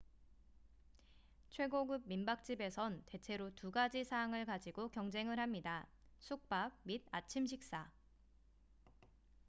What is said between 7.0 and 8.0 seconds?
아침식사